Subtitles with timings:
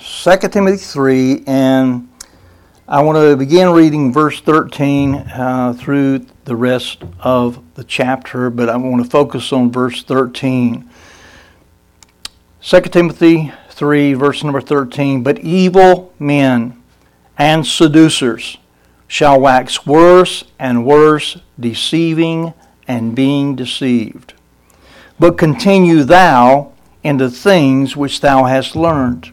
[0.00, 2.08] 2 Timothy 3, and
[2.88, 8.70] I want to begin reading verse 13 uh, through the rest of the chapter, but
[8.70, 10.88] I want to focus on verse 13.
[12.62, 15.22] 2 Timothy 3, verse number 13.
[15.22, 16.82] But evil men
[17.36, 18.56] and seducers
[19.06, 22.54] shall wax worse and worse, deceiving
[22.88, 24.32] and being deceived.
[25.18, 26.72] But continue thou
[27.02, 29.32] in the things which thou hast learned,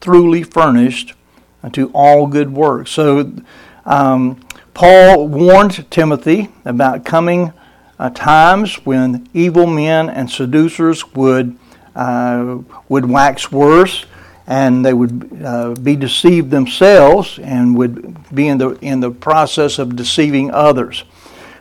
[0.00, 1.14] truly furnished
[1.62, 2.90] unto all good works.
[2.90, 3.32] So,
[3.84, 4.40] um,
[4.74, 7.52] Paul warned Timothy about coming
[7.98, 11.58] uh, times when evil men and seducers would
[11.96, 14.06] uh, would wax worse,
[14.46, 19.80] and they would uh, be deceived themselves and would be in the, in the process
[19.80, 21.02] of deceiving others.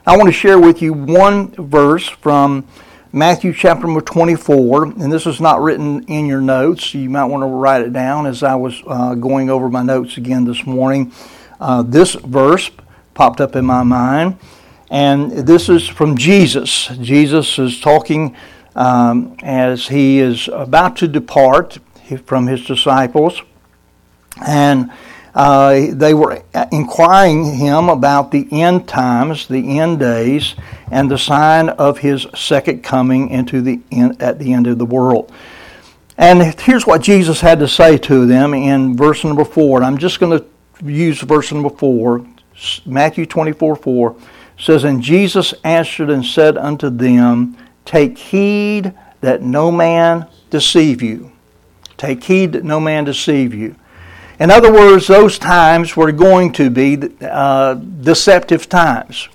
[0.06, 2.68] I want to share with you one verse from
[3.14, 6.94] Matthew chapter number 24, and this is not written in your notes.
[6.94, 10.18] You might want to write it down as I was uh, going over my notes
[10.18, 11.14] again this morning.
[11.58, 12.70] Uh, this verse
[13.14, 14.38] popped up in my mind,
[14.92, 16.88] and this is from Jesus.
[17.00, 18.36] Jesus is talking
[18.76, 21.78] um, as he is about to depart
[22.26, 23.42] from his disciples.
[24.46, 24.92] And
[25.38, 30.56] uh, they were inquiring him about the end times, the end days,
[30.90, 34.86] and the sign of his second coming into the end, at the end of the
[34.86, 35.32] world.
[36.18, 39.78] And here's what Jesus had to say to them in verse number four.
[39.78, 40.46] And I'm just going to
[40.84, 42.26] use verse number four.
[42.88, 44.16] Matthew 24 4
[44.58, 47.56] says, And Jesus answered and said unto them,
[47.86, 51.32] Take heed that no man deceive you.
[51.96, 53.76] Take heed that no man deceive you.
[54.40, 59.30] In other words, those times were going to be uh, deceptive times.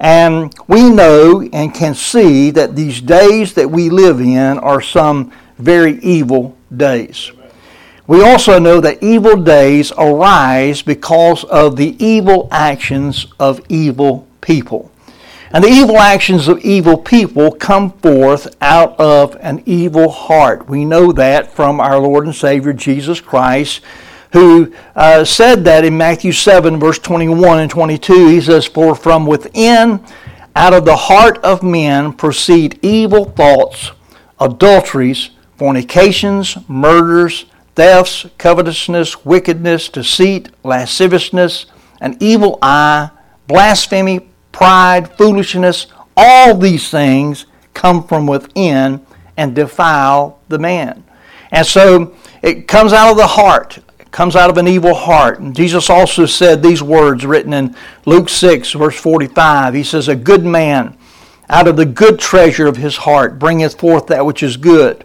[0.00, 5.32] And we know and can see that these days that we live in are some
[5.58, 7.30] very evil days.
[8.06, 14.90] We also know that evil days arise because of the evil actions of evil people.
[15.52, 20.68] And the evil actions of evil people come forth out of an evil heart.
[20.68, 23.82] We know that from our Lord and Savior Jesus Christ,
[24.32, 28.28] who uh, said that in Matthew 7, verse 21 and 22.
[28.28, 30.04] He says, For from within,
[30.56, 33.92] out of the heart of men, proceed evil thoughts,
[34.40, 41.66] adulteries, fornications, murders, thefts, covetousness, wickedness, deceit, lasciviousness,
[42.00, 43.10] an evil eye,
[43.46, 49.04] blasphemy, pride, foolishness, all these things come from within
[49.36, 51.04] and defile the man.
[51.50, 53.78] And so it comes out of the heart,
[54.12, 55.40] comes out of an evil heart.
[55.40, 57.74] And Jesus also said these words written in
[58.04, 59.74] Luke 6, verse 45.
[59.74, 60.96] He says, A good man
[61.48, 65.04] out of the good treasure of his heart bringeth forth that which is good.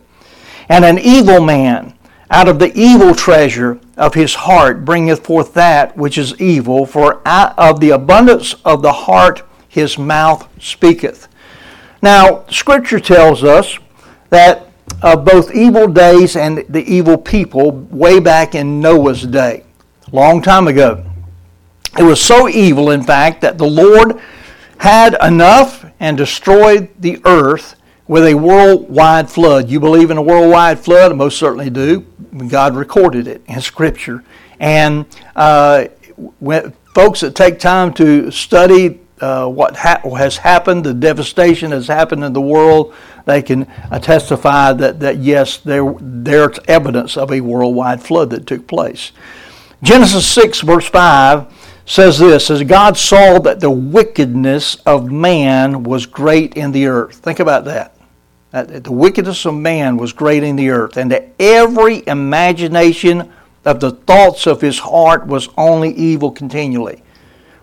[0.69, 1.97] And an evil man
[2.29, 7.21] out of the evil treasure of his heart bringeth forth that which is evil, for
[7.25, 11.29] out of the abundance of the heart his mouth speaketh.
[12.01, 13.77] Now, Scripture tells us
[14.29, 14.66] that
[15.01, 19.63] of both evil days and the evil people way back in Noah's day,
[20.11, 21.03] long time ago.
[21.97, 24.19] It was so evil, in fact, that the Lord
[24.79, 27.75] had enough and destroyed the earth
[28.07, 29.69] with a worldwide flood.
[29.69, 31.11] You believe in a worldwide flood?
[31.11, 32.01] I most certainly do.
[32.47, 34.23] God recorded it in Scripture.
[34.59, 35.05] And
[35.35, 35.85] uh,
[36.39, 41.87] when, folks that take time to study uh, what ha- has happened, the devastation has
[41.87, 42.93] happened in the world,
[43.25, 48.47] they can uh, testify that, that yes, there, there's evidence of a worldwide flood that
[48.47, 49.11] took place.
[49.83, 51.53] Genesis 6, verse 5
[51.85, 57.15] says this as God saw that the wickedness of man was great in the earth.
[57.17, 57.97] Think about that
[58.51, 63.31] that the wickedness of man was great in the earth, and that every imagination
[63.65, 67.03] of the thoughts of his heart was only evil continually.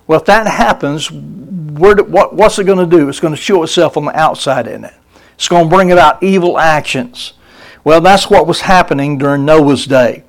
[0.07, 3.09] Well, if that happens, what, what's it going to do?
[3.09, 4.95] It's going to show itself on the outside, isn't it?
[5.35, 7.35] It's going to bring about evil actions.
[7.83, 10.25] Well, that's what was happening during Noah's day.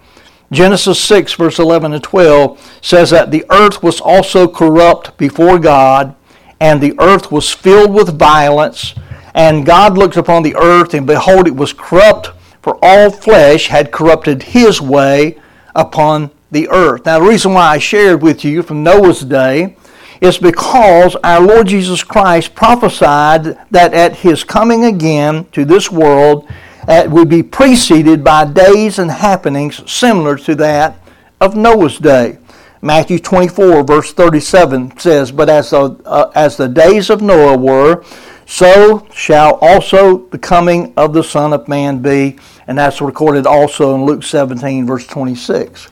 [0.52, 6.16] Genesis 6, verse 11 and 12 says that the earth was also corrupt before God,
[6.60, 8.96] and the earth was filled with violence
[9.36, 12.32] and God looked upon the earth, and behold, it was corrupt,
[12.62, 15.38] for all flesh had corrupted his way
[15.76, 17.06] upon the earth.
[17.06, 19.76] Now, the reason why I shared with you from Noah's day
[20.22, 26.50] is because our Lord Jesus Christ prophesied that at his coming again to this world
[26.88, 30.98] it would be preceded by days and happenings similar to that
[31.42, 32.38] of Noah's day.
[32.82, 38.04] Matthew 24, verse 37 says, But as the, uh, as the days of Noah were,
[38.46, 42.38] so shall also the coming of the Son of Man be.
[42.68, 45.90] And that's recorded also in Luke 17, verse 26.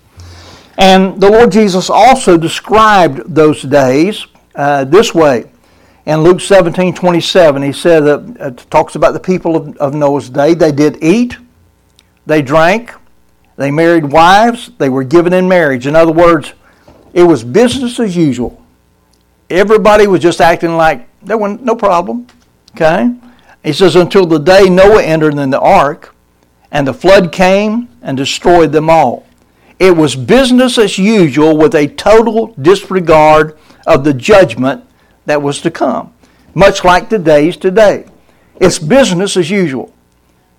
[0.78, 4.26] And the Lord Jesus also described those days
[4.56, 5.50] uh, this way.
[6.06, 10.30] In Luke 17, 27, he said that uh, talks about the people of, of Noah's
[10.30, 10.54] day.
[10.54, 11.38] They did eat,
[12.26, 12.94] they drank,
[13.56, 15.88] they married wives, they were given in marriage.
[15.88, 16.54] In other words,
[17.14, 18.62] it was business as usual.
[19.50, 22.28] Everybody was just acting like there was no problem.
[22.76, 23.14] Okay?
[23.64, 26.14] He says, until the day Noah entered in the ark,
[26.72, 29.26] and the flood came and destroyed them all.
[29.84, 34.86] It was business as usual with a total disregard of the judgment
[35.26, 36.14] that was to come,
[36.54, 38.06] much like the days today.
[38.62, 39.94] It's business as usual.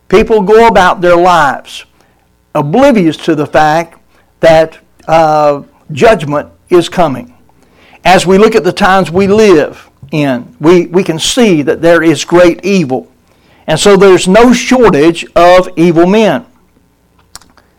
[0.08, 1.86] People go about their lives
[2.54, 3.98] oblivious to the fact
[4.40, 4.78] that
[5.08, 7.34] uh, judgment is coming.
[8.04, 12.02] As we look at the times we live in, we, we can see that there
[12.02, 13.10] is great evil.
[13.66, 16.44] And so there's no shortage of evil men.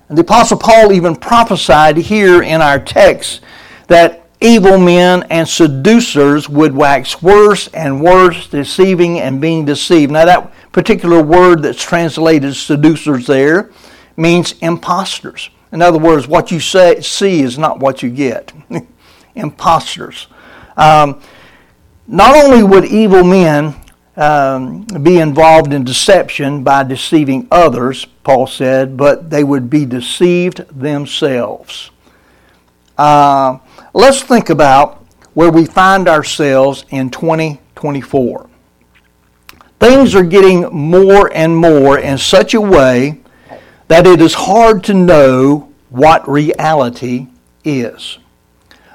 [0.09, 3.41] And the Apostle Paul even prophesied here in our text
[3.87, 10.11] that evil men and seducers would wax worse and worse, deceiving and being deceived.
[10.11, 13.71] Now, that particular word that's translated seducers there
[14.17, 15.49] means impostors.
[15.71, 18.53] In other words, what you say, see is not what you get.
[19.35, 20.27] impostors.
[20.77, 21.21] Um,
[22.07, 23.75] not only would evil men
[24.17, 30.67] um, be involved in deception by deceiving others, Paul said, but they would be deceived
[30.69, 31.91] themselves.
[32.97, 33.57] Uh,
[33.93, 38.49] let's think about where we find ourselves in 2024.
[39.79, 43.21] Things are getting more and more in such a way
[43.89, 47.27] that it is hard to know what reality
[47.63, 48.17] is.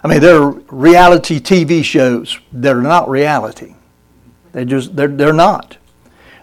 [0.02, 3.74] I mean, there are reality TV shows that are not reality.
[4.52, 5.76] They just they're, they're not.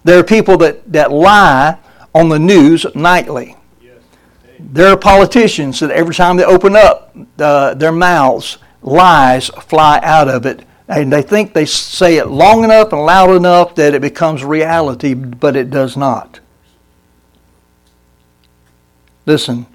[0.03, 1.77] There are people that, that lie
[2.13, 3.55] on the news nightly.
[4.59, 10.27] There are politicians that every time they open up uh, their mouths, lies fly out
[10.27, 10.63] of it.
[10.87, 15.13] And they think they say it long enough and loud enough that it becomes reality,
[15.13, 16.39] but it does not.
[19.25, 19.65] Listen,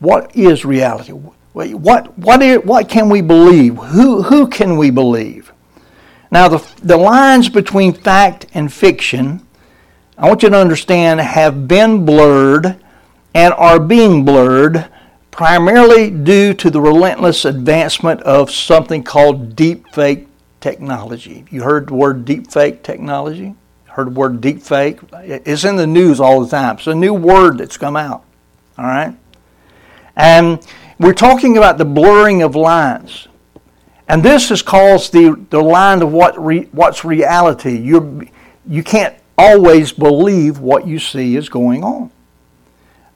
[0.00, 1.12] what is reality?
[1.12, 3.76] What, what, is, what can we believe?
[3.76, 5.41] Who, who can we believe?
[6.32, 9.46] Now, the, the lines between fact and fiction,
[10.16, 12.82] I want you to understand, have been blurred
[13.34, 14.88] and are being blurred
[15.30, 20.26] primarily due to the relentless advancement of something called deepfake
[20.62, 21.44] technology.
[21.50, 23.54] You heard the word deepfake technology?
[23.84, 25.06] Heard the word deepfake?
[25.44, 26.76] It's in the news all the time.
[26.76, 28.24] It's a new word that's come out.
[28.78, 29.14] All right?
[30.16, 30.66] And
[30.98, 33.28] we're talking about the blurring of lines.
[34.08, 37.78] And this has caused the, the line of what re, what's reality.
[37.78, 38.28] you
[38.68, 42.10] you can't always believe what you see is going on.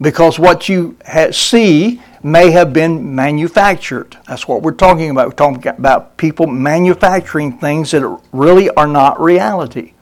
[0.01, 4.17] Because what you ha- see may have been manufactured.
[4.27, 5.29] That's what we're talking about.
[5.29, 9.93] We're talking about people manufacturing things that really are not reality.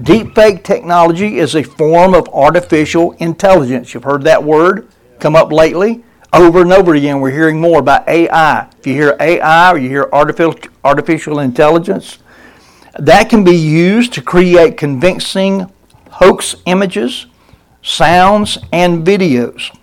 [0.00, 3.92] Deepfake technology is a form of artificial intelligence.
[3.92, 4.88] You've heard that word
[5.18, 6.02] come up lately.
[6.32, 8.66] Over and over again, we're hearing more about AI.
[8.78, 12.18] If you hear AI or you hear artificial, artificial intelligence,
[12.98, 15.70] that can be used to create convincing
[16.10, 17.26] hoax images,
[17.82, 19.76] sounds, and videos.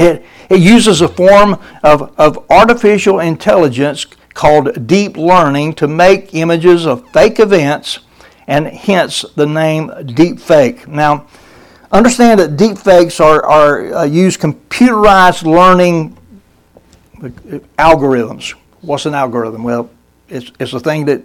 [0.00, 6.86] It, it uses a form of, of artificial intelligence called deep learning to make images
[6.86, 8.00] of fake events
[8.48, 10.88] and hence the name deep fake.
[10.88, 11.26] Now,
[11.92, 16.16] Understand that deepfakes are, are uh, use computerized learning
[17.78, 18.54] algorithms.
[18.80, 19.62] What's an algorithm?
[19.62, 19.90] Well,
[20.28, 21.22] it's, it's a thing that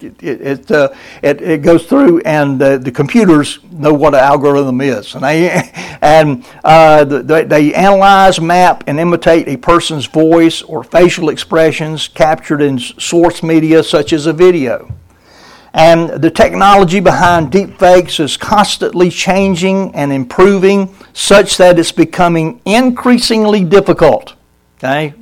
[0.00, 0.88] it, it, uh,
[1.22, 5.14] it, it, goes through and uh, the computers know what an algorithm is.
[5.14, 5.50] And they,
[6.02, 12.62] and, uh, they, they analyze, map, and imitate a person's voice or facial expressions captured
[12.62, 14.92] in source media such as a video.
[15.72, 23.64] And the technology behind deepfakes is constantly changing and improving such that it's becoming increasingly
[23.64, 24.34] difficult.
[24.78, 25.14] Okay?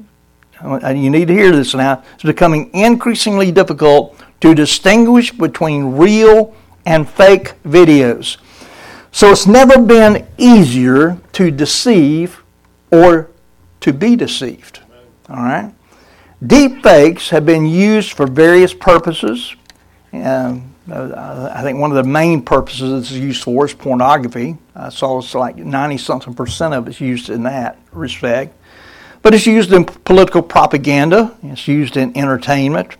[0.62, 2.02] You need to hear this now.
[2.14, 6.54] It's becoming increasingly difficult to distinguish between real
[6.86, 8.38] and fake videos.
[9.12, 12.42] So it's never been easier to deceive
[12.90, 13.30] or
[13.80, 14.80] to be deceived.
[15.28, 15.72] All right?
[16.42, 19.54] Deepfakes have been used for various purposes.
[20.12, 24.56] Um, I think one of the main purposes it's used for is pornography.
[24.74, 28.54] I saw it's like 90 something percent of it's used in that respect.
[29.22, 32.96] But it's used in political propaganda, it's used in entertainment.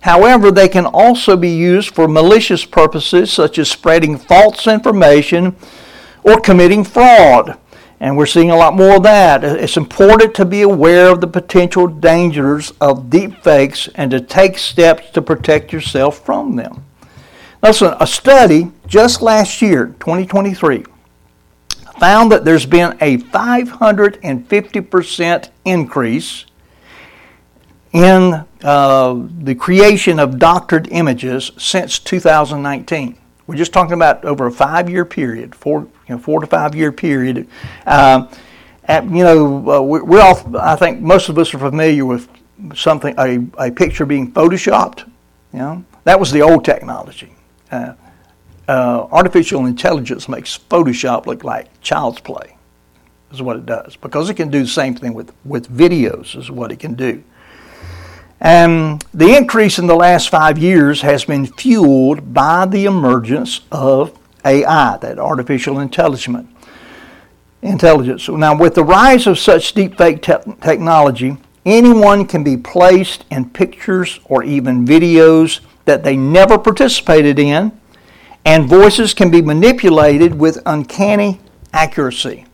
[0.00, 5.56] However, they can also be used for malicious purposes such as spreading false information
[6.22, 7.58] or committing fraud.
[8.00, 9.42] And we're seeing a lot more of that.
[9.42, 14.56] It's important to be aware of the potential dangers of deep fakes and to take
[14.56, 16.84] steps to protect yourself from them.
[17.62, 20.84] Listen, a study just last year, 2023,
[21.98, 26.46] found that there's been a 550% increase
[27.92, 33.18] in uh, the creation of doctored images since 2019.
[33.46, 37.48] We're just talking about over a five-year period, four, you know, four to five-year period.
[37.86, 38.26] Uh,
[38.84, 40.56] at, you know, uh, we, we're all.
[40.56, 42.28] I think most of us are familiar with
[42.74, 45.06] something, a, a picture being photoshopped.
[45.52, 47.34] You know, that was the old technology.
[47.70, 47.94] Uh,
[48.66, 52.56] uh, artificial intelligence makes Photoshop look like child's play,
[53.30, 56.50] is what it does, because it can do the same thing with, with videos, is
[56.50, 57.22] what it can do.
[58.40, 64.16] And the increase in the last five years has been fueled by the emergence of
[64.48, 66.48] AI, that artificial intelligence.
[67.62, 68.28] Intelligence.
[68.28, 71.36] Now, with the rise of such deepfake te- technology,
[71.66, 77.72] anyone can be placed in pictures or even videos that they never participated in,
[78.44, 81.40] and voices can be manipulated with uncanny
[81.72, 82.46] accuracy.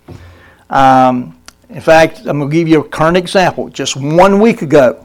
[0.71, 3.69] Um, in fact, I'm going to give you a current example.
[3.69, 5.05] Just one week ago,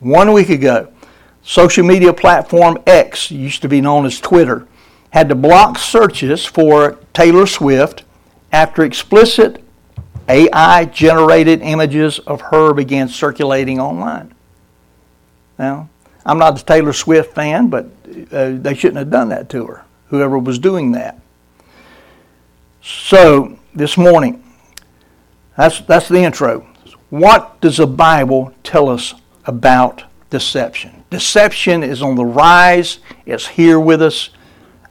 [0.00, 0.92] one week ago,
[1.42, 4.66] social media platform X, used to be known as Twitter,
[5.14, 8.02] had to block searches for Taylor Swift
[8.50, 9.62] after explicit
[10.28, 14.34] AI generated images of her began circulating online.
[15.56, 15.88] Now,
[16.26, 17.86] I'm not a Taylor Swift fan, but
[18.32, 21.20] uh, they shouldn't have done that to her, whoever was doing that.
[22.82, 24.42] So, this morning,
[25.56, 26.66] that's, that's the intro.
[27.10, 31.04] What does the Bible tell us about deception.
[31.10, 34.30] Deception is on the rise, it's here with us,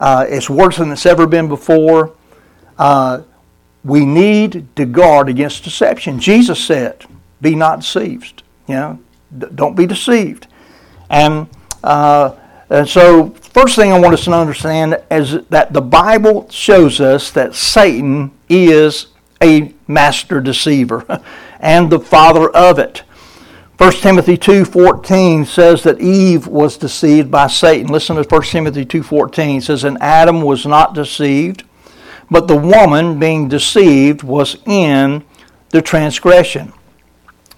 [0.03, 2.13] uh, it's worse than it's ever been before.
[2.77, 3.21] Uh,
[3.85, 6.19] we need to guard against deception.
[6.19, 7.05] Jesus said,
[7.39, 8.43] Be not deceived.
[8.67, 8.99] You know,
[9.37, 10.47] D- don't be deceived.
[11.09, 11.47] And,
[11.85, 12.35] uh,
[12.69, 17.31] and so, first thing I want us to understand is that the Bible shows us
[17.31, 19.07] that Satan is
[19.41, 21.23] a master deceiver
[21.61, 23.03] and the father of it.
[23.77, 27.87] 1 Timothy 2:14 says that Eve was deceived by Satan.
[27.87, 29.57] Listen to 1 Timothy 2:14.
[29.57, 31.63] It says and Adam was not deceived,
[32.29, 35.23] but the woman being deceived was in
[35.71, 36.71] the transgression.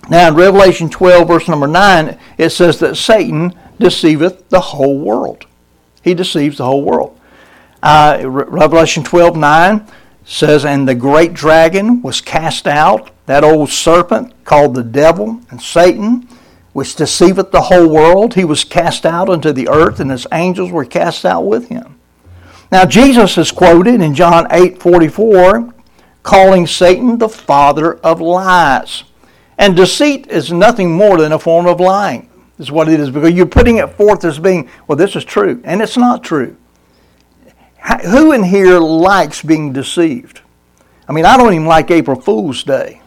[0.10, 5.46] Now in Revelation 12 verse number 9 it says that Satan deceiveth the whole world.
[6.02, 7.20] He deceives the whole world.
[7.84, 9.86] Uh, Revelation 12 9
[10.26, 15.62] says, And the great dragon was cast out, that old serpent called the devil and
[15.62, 16.27] Satan,
[16.74, 18.34] which deceiveth the whole world.
[18.34, 22.00] He was cast out into the earth, and his angels were cast out with him.
[22.72, 25.74] Now, Jesus is quoted in John 8 44,
[26.24, 29.03] calling Satan the father of lies.
[29.58, 32.29] And deceit is nothing more than a form of lying,
[32.60, 35.62] is what it is, because you're putting it forth as being, well, this is true,
[35.63, 36.58] and it's not true.
[38.08, 40.41] Who in here likes being deceived?
[41.08, 43.01] I mean, I don't even like April Fool's Day.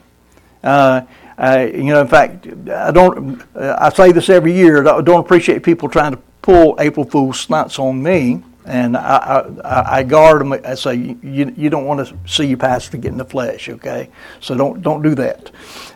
[0.62, 1.02] Uh,
[1.38, 3.40] uh, you know, in fact, I don't.
[3.54, 4.86] Uh, I say this every year.
[4.88, 9.98] I don't appreciate people trying to pull April Fool's stunts on me, and I, I,
[9.98, 10.52] I guard them.
[10.52, 14.10] I say you, you don't want to see your pastor get in the flesh, okay?
[14.40, 15.50] So don't don't do that.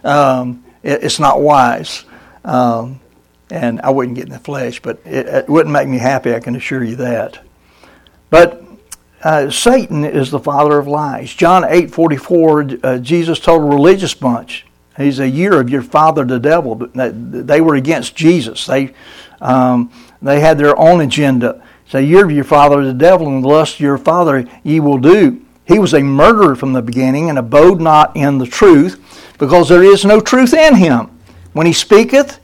[0.04, 2.04] Um, it, it's not wise,
[2.44, 3.00] um,
[3.50, 6.34] and I wouldn't get in the flesh, but it, it wouldn't make me happy.
[6.34, 7.44] I can assure you that.
[8.30, 8.62] But
[9.22, 11.32] uh, Satan is the father of lies.
[11.32, 16.24] John 8 44, uh, Jesus told a religious bunch, He's a year of your father,
[16.24, 16.74] the devil.
[16.94, 18.66] They were against Jesus.
[18.66, 18.94] They,
[19.40, 21.62] um, they had their own agenda.
[21.86, 24.80] Say, so year of your father, the devil, and the lust of your father ye
[24.80, 25.44] will do.
[25.66, 29.00] He was a murderer from the beginning and abode not in the truth,
[29.38, 31.10] because there is no truth in him.
[31.52, 32.38] When he speaketh,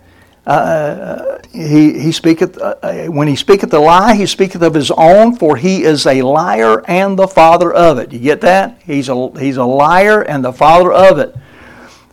[0.49, 4.90] uh, he, he speaketh, uh, uh, when he speaketh a lie, he speaketh of his
[4.90, 8.14] own, for he is a liar and the father of it.
[8.14, 8.81] You get that?
[8.83, 11.37] He's a, he's a liar and the father of it.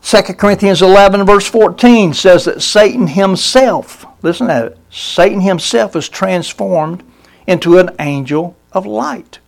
[0.01, 6.10] 2 Corinthians 11, verse 14 says that Satan himself, listen to it, Satan himself is
[6.10, 7.04] transformed
[7.48, 9.39] into an angel of light.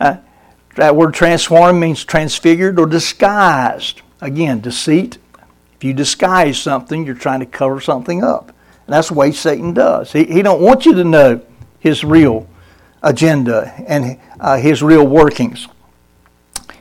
[0.00, 0.16] Uh,
[0.76, 4.00] that word transformed means transfigured or disguised.
[4.22, 5.18] Again, deceit.
[5.84, 8.48] You disguise something, you're trying to cover something up.
[8.86, 10.12] And that's the way Satan does.
[10.12, 11.42] He, he don't want you to know
[11.78, 12.48] his real
[13.02, 15.68] agenda and uh, his real workings.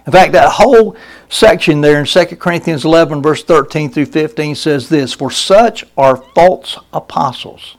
[0.05, 0.95] In fact, that whole
[1.27, 6.15] section there in 2 Corinthians 11, verse 13 through 15 says this For such are
[6.15, 7.75] false apostles,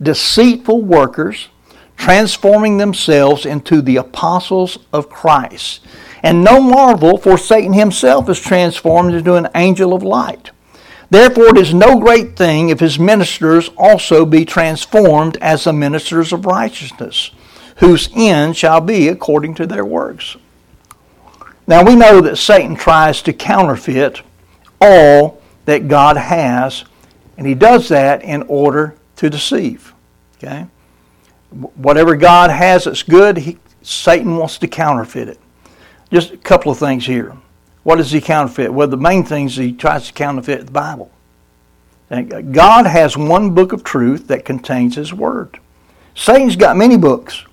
[0.00, 1.48] deceitful workers,
[1.98, 5.82] transforming themselves into the apostles of Christ.
[6.22, 10.52] And no marvel, for Satan himself is transformed into an angel of light.
[11.14, 16.32] Therefore, it is no great thing if his ministers also be transformed as the ministers
[16.32, 17.30] of righteousness,
[17.76, 20.36] whose end shall be according to their works.
[21.68, 24.22] Now we know that Satan tries to counterfeit
[24.80, 26.84] all that God has,
[27.38, 29.94] and he does that in order to deceive.
[30.38, 30.66] Okay?
[31.76, 35.38] Whatever God has that's good, he, Satan wants to counterfeit it.
[36.10, 37.36] Just a couple of things here.
[37.84, 38.72] What does he counterfeit?
[38.72, 41.10] Well, the main things he tries to counterfeit the Bible.
[42.10, 45.58] God has one book of truth that contains his word.
[46.14, 47.44] Satan's got many books.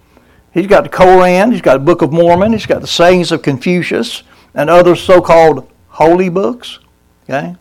[0.54, 3.42] He's got the Koran, he's got the Book of Mormon, he's got the sayings of
[3.42, 4.24] Confucius,
[4.54, 6.80] and other so called holy books.
[7.24, 7.56] Okay?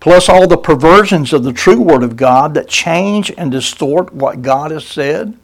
[0.00, 4.42] Plus all the perversions of the true Word of God that change and distort what
[4.42, 5.36] God has said.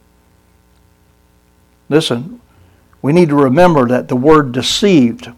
[1.89, 2.41] Listen,
[3.01, 5.31] we need to remember that the word deceived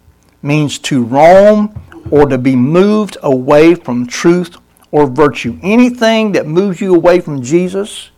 [0.46, 4.58] means to roam or to be moved away from truth
[4.92, 5.60] or virtue.
[5.64, 8.12] Anything that moves you away from Jesus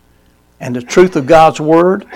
[0.60, 2.06] and the truth of God's Word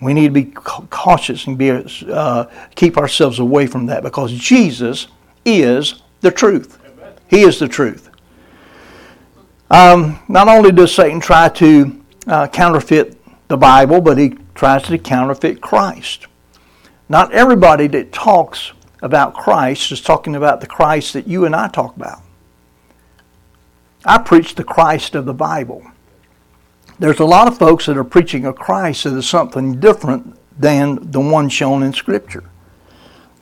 [0.00, 1.70] we need to be cautious and be,
[2.10, 5.08] uh, keep ourselves away from that because Jesus
[5.44, 6.78] is the truth.
[7.28, 8.08] He is the truth.
[9.70, 13.16] Um, not only does Satan try to uh, counterfeit
[13.48, 16.26] the Bible, but he tries to counterfeit Christ.
[17.08, 18.72] Not everybody that talks
[19.02, 22.22] about Christ is talking about the Christ that you and I talk about.
[24.04, 25.84] I preach the Christ of the Bible
[27.00, 31.10] there's a lot of folks that are preaching a Christ that is something different than
[31.10, 32.44] the one shown in Scripture.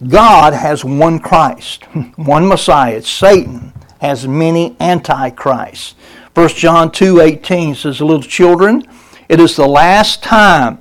[0.07, 1.83] God has one Christ,
[2.17, 3.03] one Messiah.
[3.03, 5.97] Satan has many antichrists.
[6.35, 8.85] 1 John 2:18 says, "Little children,
[9.29, 10.79] it is the last time,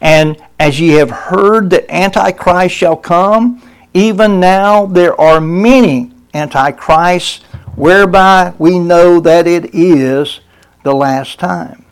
[0.00, 3.60] and as ye have heard that antichrist shall come,
[3.94, 7.42] even now there are many antichrists,
[7.74, 10.40] whereby we know that it is
[10.82, 11.82] the last time."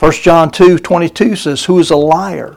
[0.00, 2.56] 1 John 2 22 says, Who is a liar?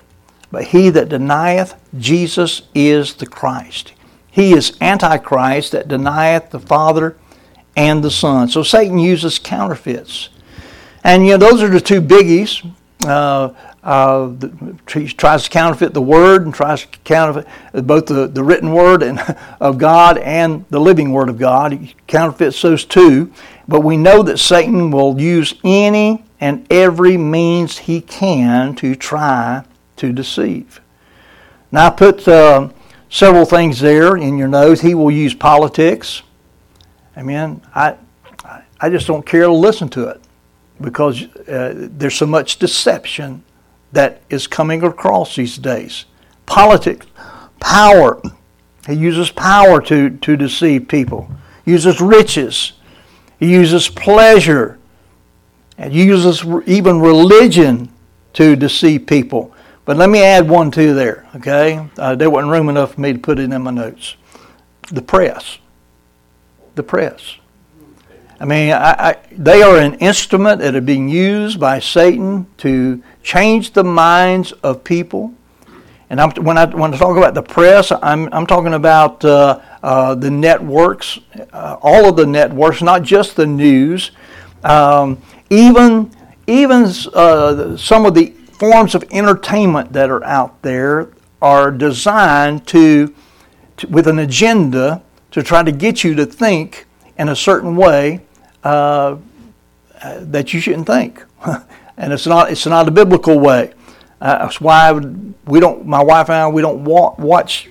[0.49, 3.91] But he that denieth Jesus is the Christ.
[4.31, 7.17] He is Antichrist that denieth the Father
[7.75, 8.47] and the Son.
[8.47, 10.29] So Satan uses counterfeits.
[11.03, 12.65] And, you know, those are the two biggies.
[13.05, 13.49] Uh,
[13.83, 14.33] uh,
[14.85, 17.47] tries to counterfeit the Word and tries to counterfeit
[17.85, 19.19] both the, the written Word and,
[19.59, 21.73] of God and the living Word of God.
[21.73, 23.31] He counterfeits those two.
[23.67, 29.63] But we know that Satan will use any and every means he can to try
[29.97, 30.81] to deceive.
[31.71, 32.69] Now, I put uh,
[33.09, 34.81] several things there in your notes.
[34.81, 36.21] He will use politics.
[37.17, 37.61] Amen.
[37.73, 37.95] I,
[38.79, 40.21] I just don't care to listen to it
[40.81, 43.43] because uh, there's so much deception
[43.93, 46.05] that is coming across these days.
[46.45, 47.05] Politics,
[47.59, 48.21] power.
[48.85, 51.31] He uses power to, to deceive people.
[51.63, 52.73] He uses riches.
[53.39, 54.79] He uses pleasure
[55.77, 57.89] and uses even religion
[58.33, 59.53] to deceive people.
[59.85, 61.87] But let me add one too there, okay?
[61.97, 64.15] Uh, there wasn't room enough for me to put it in my notes.
[64.91, 65.59] The press.
[66.75, 67.37] The press.
[68.43, 73.01] I mean, I, I, they are an instrument that are being used by Satan to
[73.23, 75.33] change the minds of people.
[76.09, 79.61] And I'm, when, I, when I talk about the press, I'm, I'm talking about uh,
[79.81, 81.19] uh, the networks,
[81.53, 84.11] uh, all of the networks, not just the news.
[84.65, 86.11] Um, even
[86.45, 93.15] even uh, some of the forms of entertainment that are out there are designed to,
[93.77, 95.01] to, with an agenda
[95.31, 98.19] to try to get you to think in a certain way
[98.63, 99.17] uh,
[100.03, 101.23] that you shouldn't think,
[101.97, 103.73] and it's not it's not a biblical way.
[104.21, 104.91] Uh, that's why
[105.45, 105.85] we don't.
[105.85, 107.69] My wife and I we don't watch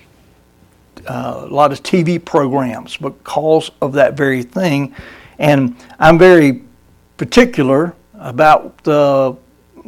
[1.06, 4.94] uh, a lot of TV programs because of that very thing,
[5.38, 6.62] and I'm very
[7.16, 9.32] particular about uh,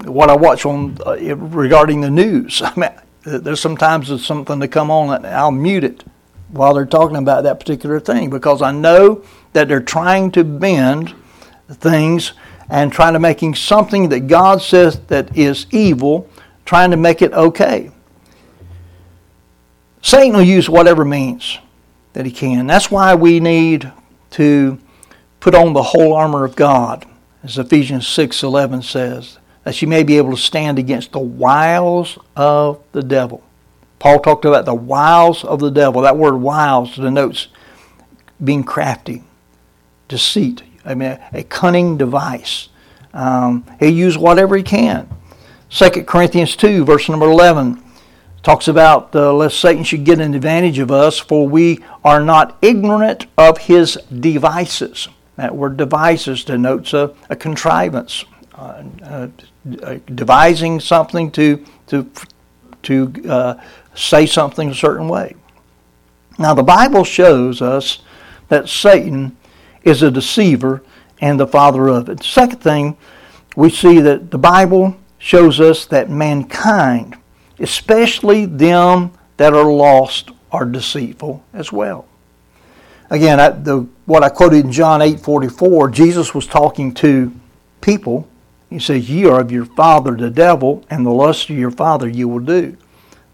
[0.05, 2.63] what I watch on uh, regarding the news.
[2.65, 2.91] I mean,
[3.25, 6.05] there's sometimes there's something to come on and I'll mute it
[6.49, 11.15] while they're talking about that particular thing because I know that they're trying to bend
[11.71, 12.35] things
[12.69, 16.29] and trying to making something that God says that is evil,
[16.65, 17.91] trying to make it okay.
[20.03, 21.59] Satan will use whatever means
[22.13, 22.67] that he can.
[22.67, 23.91] That's why we need
[24.33, 24.79] to
[25.41, 27.07] put on the whole armor of God,
[27.43, 32.83] as Ephesians 6:11 says, that you may be able to stand against the wiles of
[32.93, 33.43] the devil.
[33.99, 36.03] Paul talked about the wiles of the devil.
[36.03, 37.49] That word wiles denotes
[38.43, 39.23] being crafty,
[40.09, 42.69] deceit, I mean, a cunning device.
[43.13, 45.09] Um, he used whatever he can.
[45.71, 47.83] 2 Corinthians 2, verse number 11,
[48.43, 52.59] talks about uh, lest Satan should get an advantage of us, for we are not
[52.61, 55.09] ignorant of his devices.
[55.37, 59.29] That word devices denotes a, a contrivance, uh, uh,
[60.15, 62.09] devising something to, to,
[62.83, 63.61] to uh,
[63.95, 65.35] say something a certain way.
[66.39, 68.01] Now, the Bible shows us
[68.49, 69.37] that Satan
[69.85, 70.83] is a deceiver
[71.21, 72.23] and the father of it.
[72.23, 72.97] Second thing,
[73.57, 77.17] we see that the Bible shows us that mankind,
[77.59, 82.07] especially them that are lost, are deceitful as well.
[83.11, 87.33] Again, I, the, what I quoted in John 8:44, Jesus was talking to
[87.81, 88.27] people.
[88.71, 92.09] He says, "Ye are of your father the devil, and the lust of your father
[92.09, 92.77] you will do."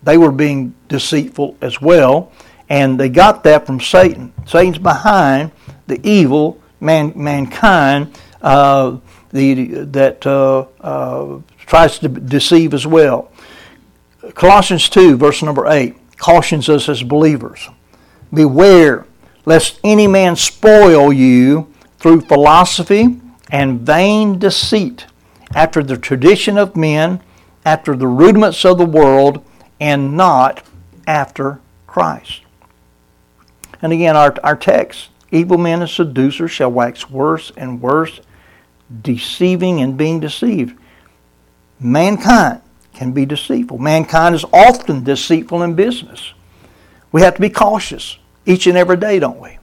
[0.02, 2.32] They were being deceitful as well,
[2.68, 4.32] and they got that from Satan.
[4.46, 5.50] Satan's behind
[5.90, 8.96] the evil man, mankind uh,
[9.32, 13.30] the, that uh, uh, tries to deceive as well.
[14.34, 17.68] Colossians 2, verse number 8, cautions us as believers
[18.32, 19.06] Beware
[19.44, 25.06] lest any man spoil you through philosophy and vain deceit,
[25.54, 27.20] after the tradition of men,
[27.64, 29.44] after the rudiments of the world,
[29.80, 30.62] and not
[31.08, 32.42] after Christ.
[33.82, 38.20] And again, our, our text evil men and seducers shall wax worse and worse,
[39.02, 40.76] deceiving and being deceived.
[41.78, 42.60] Mankind
[42.92, 43.78] can be deceitful.
[43.78, 46.34] Mankind is often deceitful in business.
[47.12, 49.58] We have to be cautious each and every day, don't we?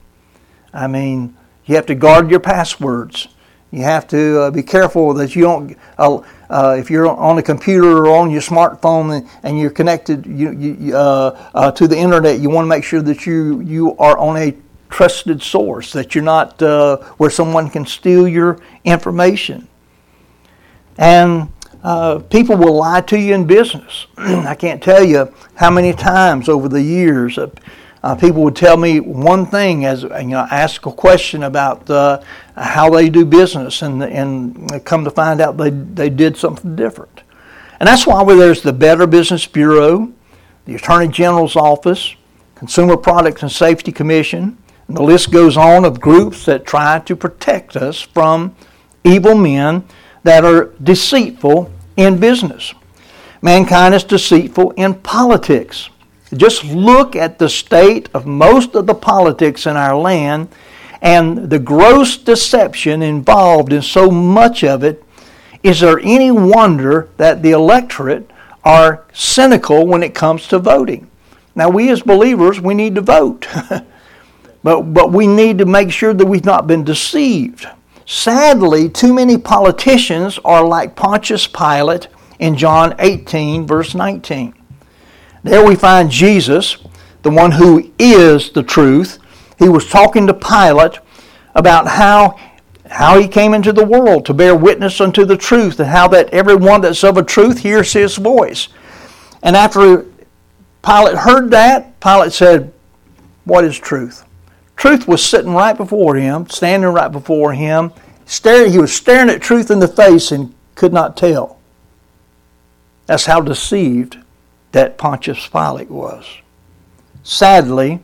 [0.72, 3.28] I mean, you have to guard your passwords.
[3.70, 5.76] You have to uh, be careful that you don't.
[5.98, 10.24] Uh, uh, if you're on a computer or on your smartphone and, and you're connected
[10.24, 13.94] you, you, uh, uh, to the internet, you want to make sure that you you
[13.98, 14.56] are on a
[14.88, 15.92] trusted source.
[15.92, 19.68] That you're not uh, where someone can steal your information.
[20.96, 21.52] And
[22.28, 24.06] people will lie to you in business.
[24.16, 27.38] I can't tell you how many times over the years
[28.02, 32.22] uh, people would tell me one thing as you know, ask a question about uh,
[32.56, 37.22] how they do business, and and come to find out they they did something different.
[37.80, 40.12] And that's why there's the Better Business Bureau,
[40.64, 42.14] the Attorney General's Office,
[42.54, 47.76] Consumer Products and Safety Commission, the list goes on of groups that try to protect
[47.76, 48.56] us from
[49.04, 49.84] evil men
[50.22, 52.74] that are deceitful in business.
[53.42, 55.90] Mankind is deceitful in politics.
[56.34, 60.48] Just look at the state of most of the politics in our land
[61.00, 65.04] and the gross deception involved in so much of it.
[65.62, 68.30] Is there any wonder that the electorate
[68.64, 71.10] are cynical when it comes to voting?
[71.54, 73.46] Now, we as believers, we need to vote.
[74.62, 77.66] but, but we need to make sure that we've not been deceived.
[78.06, 84.54] Sadly, too many politicians are like Pontius Pilate in John 18, verse 19.
[85.42, 86.78] There we find Jesus,
[87.22, 89.18] the one who is the truth.
[89.58, 90.98] He was talking to Pilate
[91.54, 92.38] about how,
[92.90, 96.30] how he came into the world to bear witness unto the truth and how that
[96.30, 98.68] everyone that's of a truth hears his voice.
[99.42, 100.06] And after
[100.82, 102.72] Pilate heard that, Pilate said,
[103.44, 104.24] What is truth?
[104.78, 107.92] Truth was sitting right before him, standing right before him.
[108.26, 111.58] Staring, he was staring at truth in the face and could not tell.
[113.06, 114.18] That's how deceived
[114.70, 116.24] that Pontius Pilate was.
[117.24, 117.98] Sadly,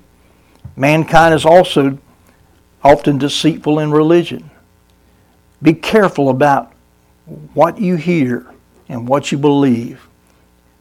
[0.74, 1.96] mankind is also
[2.82, 4.50] often deceitful in religion.
[5.62, 6.72] Be careful about
[7.54, 8.52] what you hear
[8.88, 10.08] and what you believe.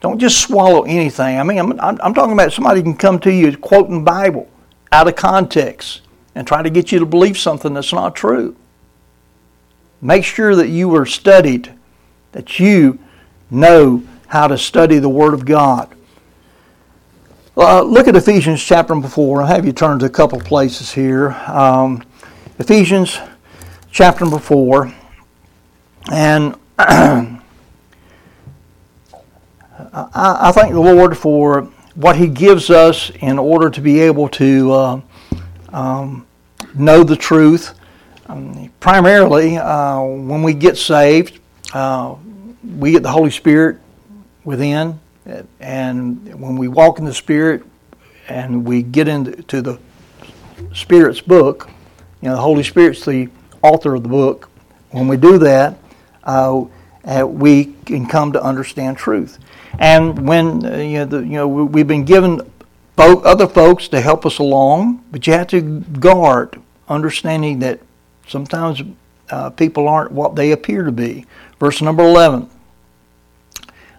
[0.01, 1.39] Don't just swallow anything.
[1.39, 4.49] I mean, I'm, I'm, talking about somebody can come to you quoting Bible
[4.93, 6.01] out of context
[6.35, 8.55] and try to get you to believe something that's not true.
[10.01, 11.73] Make sure that you are studied,
[12.33, 12.99] that you
[13.49, 15.89] know how to study the Word of God.
[17.57, 19.41] Uh, look at Ephesians chapter number 4.
[19.41, 21.31] I'll have you turn to a couple places here.
[21.47, 22.03] Um,
[22.59, 23.17] Ephesians
[23.91, 24.93] chapter number 4.
[26.11, 27.39] And I,
[29.93, 34.71] I, thank the Lord for what He gives us in order to be able to
[34.71, 35.01] uh,
[35.69, 36.25] um,
[36.73, 37.77] know the truth.
[38.27, 41.39] Um, primarily, uh, when we get saved,
[41.73, 42.15] uh,
[42.77, 43.79] we get the Holy Spirit
[44.43, 44.99] within.
[45.59, 47.63] And when we walk in the Spirit
[48.27, 49.79] and we get into the
[50.73, 51.69] Spirit's book,
[52.21, 53.29] you know, the Holy Spirit's the
[53.61, 54.49] author of the book.
[54.91, 55.77] When we do that,
[56.23, 56.65] uh,
[57.25, 59.39] we can come to understand truth.
[59.79, 62.41] And when uh, you know, the, you know, we've been given
[62.97, 67.79] other folks to help us along, but you have to guard understanding that
[68.27, 68.81] sometimes
[69.29, 71.25] uh, people aren't what they appear to be.
[71.59, 72.49] Verse number 11.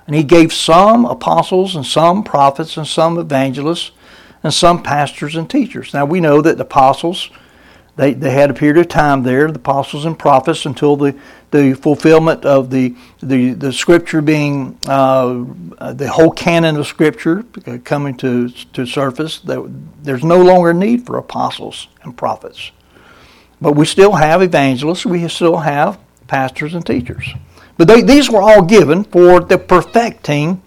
[0.06, 3.90] And he gave some apostles and some prophets and some evangelists
[4.42, 5.94] and some pastors and teachers.
[5.94, 7.30] Now we know that the apostles,
[7.96, 11.16] they, they had a period of time there, the apostles and prophets, until the,
[11.52, 15.44] the fulfillment of the, the, the scripture being, uh,
[15.92, 17.44] the whole canon of scripture
[17.84, 19.40] coming to, to surface.
[20.02, 22.72] There's no longer need for apostles and prophets.
[23.60, 27.32] But we still have evangelists, we still have pastors and teachers.
[27.76, 30.62] But they, these were all given for the perfecting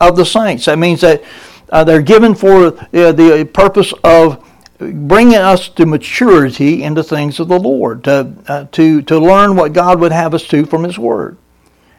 [0.00, 0.64] of the saints.
[0.64, 1.22] That means that
[1.68, 4.46] uh, they're given for uh, the purpose of
[4.80, 9.56] bringing us to maturity in the things of the Lord, to, uh, to, to learn
[9.56, 11.36] what God would have us to from His Word.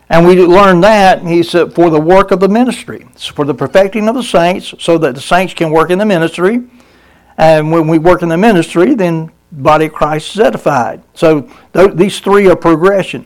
[0.09, 3.53] And we learn that, he said, for the work of the ministry, it's for the
[3.53, 6.63] perfecting of the saints, so that the saints can work in the ministry.
[7.37, 11.01] And when we work in the ministry, then body of Christ is edified.
[11.13, 13.25] So th- these three are progression.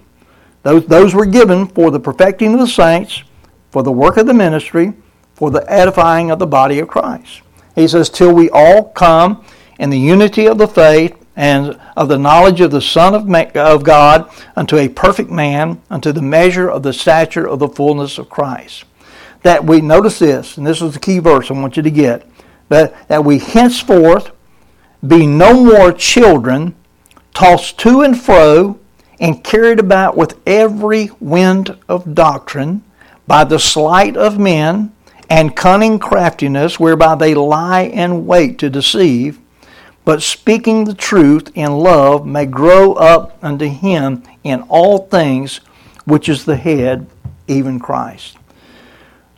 [0.62, 3.24] Those, those were given for the perfecting of the saints,
[3.72, 4.94] for the work of the ministry,
[5.34, 7.42] for the edifying of the body of Christ.
[7.76, 9.46] He says, till we all come
[9.78, 13.84] in the unity of the faith and of the knowledge of the Son of, of
[13.84, 18.30] God unto a perfect man, unto the measure of the stature of the fullness of
[18.30, 18.86] Christ.
[19.44, 22.28] That we, notice this, and this is the key verse I want you to get,
[22.70, 24.32] that, that we henceforth
[25.06, 26.74] be no more children,
[27.34, 28.80] tossed to and fro,
[29.20, 32.84] and carried about with every wind of doctrine,
[33.28, 34.95] by the sleight of men,
[35.30, 39.40] and cunning craftiness, whereby they lie in wait to deceive,
[40.04, 45.62] but speaking the truth in love may grow up unto him in all things,
[46.06, 47.08] which is the head,
[47.48, 48.38] even Christ.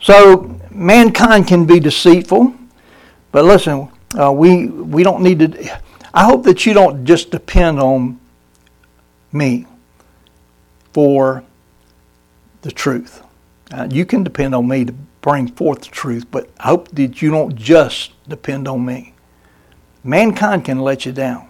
[0.00, 2.54] So mankind can be deceitful,
[3.32, 5.80] but listen, uh, we we don't need to.
[6.14, 8.20] I hope that you don't just depend on
[9.32, 9.66] me
[10.92, 11.44] for
[12.62, 13.22] the truth.
[13.72, 17.20] Uh, you can depend on me to bring forth the truth, but I hope that
[17.20, 19.14] you don't just depend on me.
[20.04, 21.48] Mankind can let you down.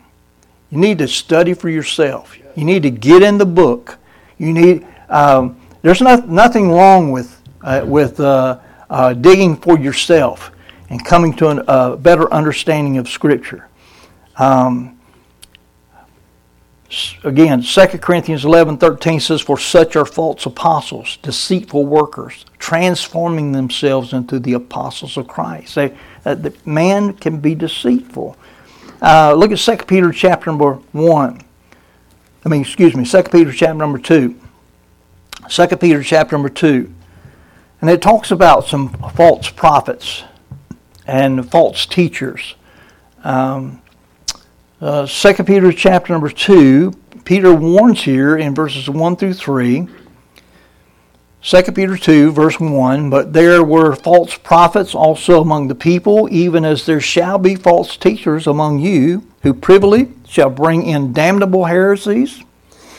[0.70, 2.37] You need to study for yourself.
[2.57, 3.98] You need to get in the book.
[4.37, 4.87] You need.
[5.09, 8.59] Um, there's not, nothing wrong with uh, with uh,
[8.90, 10.50] uh digging for yourself
[10.90, 13.68] and coming to a better understanding of Scripture.
[14.37, 14.97] Um,
[17.22, 24.12] again, 2 Corinthians 11 13 says, For such are false apostles, deceitful workers, transforming themselves
[24.12, 25.74] into the apostles of Christ.
[25.74, 28.37] They, uh, the man can be deceitful.
[29.01, 31.40] Uh, look at 2 Peter chapter number 1.
[32.44, 34.35] I mean, excuse me, 2 Peter chapter number 2.
[35.48, 36.92] 2 Peter chapter number 2.
[37.81, 40.24] And it talks about some false prophets
[41.07, 42.55] and false teachers.
[43.24, 43.83] Um,
[44.80, 46.92] uh, 2 Peter chapter number 2,
[47.24, 49.88] Peter warns here in verses 1 through 3.
[51.42, 56.64] 2 Peter 2, verse 1 But there were false prophets also among the people, even
[56.64, 62.42] as there shall be false teachers among you, who privily shall bring in damnable heresies,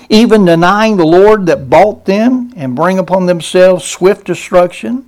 [0.09, 5.07] even denying the Lord that bought them, and bring upon themselves swift destruction.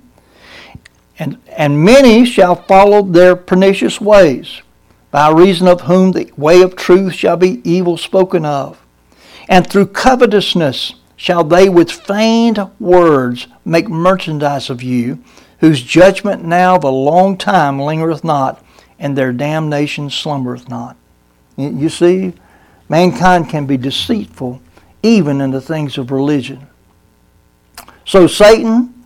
[1.18, 4.62] And, and many shall follow their pernicious ways,
[5.12, 8.82] by reason of whom the way of truth shall be evil spoken of.
[9.48, 15.22] And through covetousness shall they with feigned words make merchandise of you,
[15.60, 18.64] whose judgment now a long time lingereth not,
[18.98, 20.96] and their damnation slumbereth not.
[21.56, 22.32] You see,
[22.88, 24.60] mankind can be deceitful
[25.02, 26.66] even in the things of religion.
[28.06, 29.01] So Satan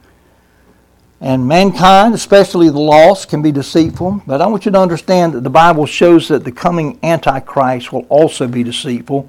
[1.20, 4.22] and mankind, especially the lost, can be deceitful.
[4.26, 8.07] But I want you to understand that the Bible shows that the coming Antichrist will
[8.09, 9.29] also be deceitful.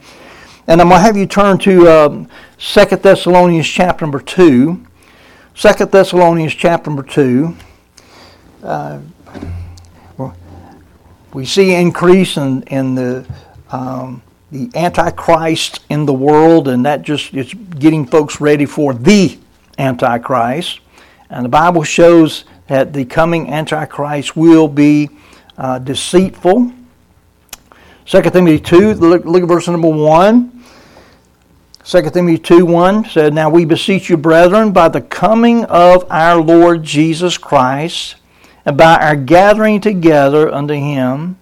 [0.67, 4.85] And I'm going to have you turn to um, 2 Thessalonians chapter number 2.
[5.55, 7.55] 2 Thessalonians chapter number 2.
[8.63, 8.99] Uh,
[11.33, 13.25] we see increase in, in the,
[13.69, 14.21] um,
[14.51, 19.37] the Antichrist in the world, and that just is getting folks ready for the
[19.77, 20.79] Antichrist.
[21.29, 25.09] And the Bible shows that the coming Antichrist will be
[25.57, 26.71] uh, deceitful.
[28.05, 30.63] 2 Timothy 2, look, look at verse number 1.
[31.83, 36.41] 2 Timothy 2 1 said, Now we beseech you, brethren, by the coming of our
[36.41, 38.15] Lord Jesus Christ,
[38.65, 41.37] and by our gathering together unto him,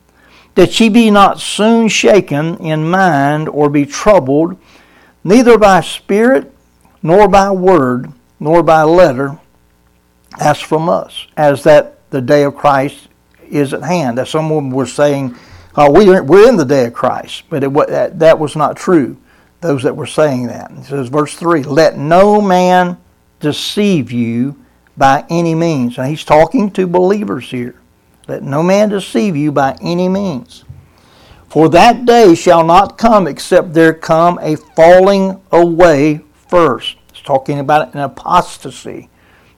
[0.53, 4.55] that ye be not soon shaken in mind or be troubled,
[5.23, 6.53] neither by spirit,
[7.01, 9.39] nor by word, nor by letter,
[10.39, 13.07] as from us, as that the day of Christ
[13.49, 14.17] is at hand.
[14.17, 15.35] That someone was saying,
[15.75, 18.77] oh, we are, we're in the day of Christ, but it, that, that was not
[18.77, 19.17] true,
[19.61, 20.71] those that were saying that.
[20.71, 22.97] It says, verse 3 Let no man
[23.39, 24.55] deceive you
[24.97, 25.97] by any means.
[25.97, 27.75] Now he's talking to believers here.
[28.27, 30.63] Let no man deceive you by any means.
[31.47, 36.97] For that day shall not come except there come a falling away first.
[37.09, 39.09] It's talking about an apostasy.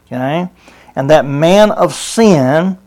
[0.08, 0.50] Okay?
[0.96, 2.78] And that man of sin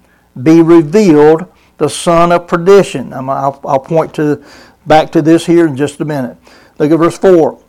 [0.43, 1.47] be revealed,
[1.79, 3.13] the son of perdition.
[3.13, 4.45] I'll, I'll point to
[4.87, 6.37] back to this here in just a minute.
[6.79, 7.63] Look at verse 4.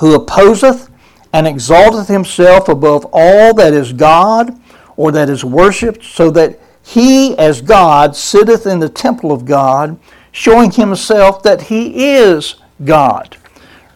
[0.00, 0.90] Who opposeth
[1.32, 4.60] and exalteth himself above all that is God
[4.96, 9.98] or that is worshipped, so that he, as God, sitteth in the temple of God,
[10.32, 13.36] showing himself that he is God.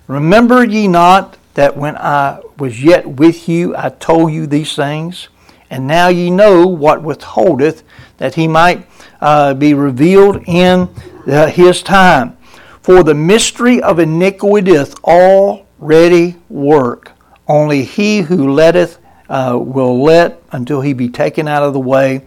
[0.09, 5.29] Remember ye not that when I was yet with you, I told you these things?
[5.71, 7.83] And now ye know what withholdeth,
[8.19, 8.87] that he might
[9.21, 10.89] uh, be revealed in
[11.27, 12.37] uh, his time.
[12.83, 17.13] For the mystery of iniquity doth already work.
[17.47, 22.23] Only he who letteth uh, will let until he be taken out of the way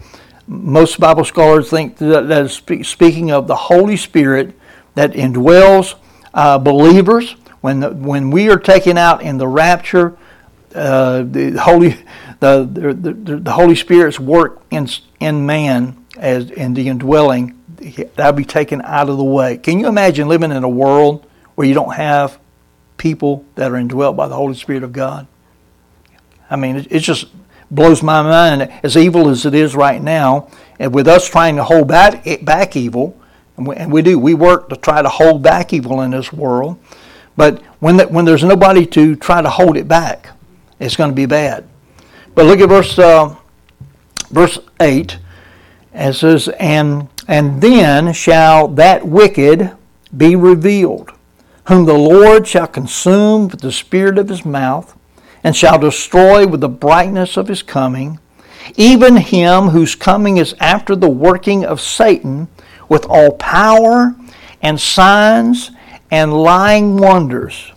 [0.47, 2.53] most Bible scholars think that, that is
[2.88, 4.57] speaking of the Holy Spirit
[4.95, 5.95] that indwells
[6.33, 7.36] uh, believers.
[7.63, 10.17] When, the, when we are taken out in the rapture,
[10.76, 11.91] uh, the Holy
[12.41, 14.89] the, the, the, Holy Spirit's work in
[15.21, 17.58] in man as in the indwelling
[18.17, 19.56] that'll be taken out of the way.
[19.56, 22.38] Can you imagine living in a world where you don't have
[22.97, 25.26] people that are indwelt by the Holy Spirit of God?
[26.49, 27.28] I mean, it just
[27.71, 28.73] blows my mind.
[28.84, 30.49] As evil as it is right now,
[30.80, 33.17] and with us trying to hold back, back evil,
[33.56, 36.34] and we, and we do, we work to try to hold back evil in this
[36.34, 36.78] world.
[37.36, 40.30] But when, when there's nobody to try to hold it back,
[40.80, 41.67] it's going to be bad.
[42.36, 43.36] But look at verse uh,
[44.30, 45.17] verse eight.
[45.93, 49.72] It says, "And and then shall that wicked
[50.15, 51.12] be revealed,
[51.67, 54.98] whom the Lord shall consume with the spirit of his mouth."
[55.43, 58.19] and shall destroy with the brightness of his coming,
[58.76, 62.48] even him whose coming is after the working of Satan
[62.88, 64.15] with all power
[64.62, 65.72] and signs
[66.13, 67.71] and lying wonders,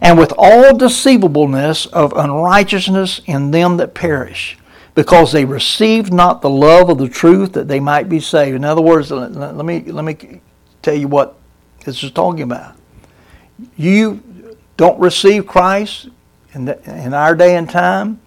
[0.00, 4.56] and with all deceivableness of unrighteousness in them that perish,
[4.94, 8.56] because they received not the love of the truth that they might be saved.
[8.56, 10.40] In other words, let me, let me
[10.80, 11.36] tell you what
[11.84, 12.74] this is talking about.
[13.76, 14.22] You
[14.78, 16.08] don't receive Christ,
[16.54, 18.18] in, the, in our day and time,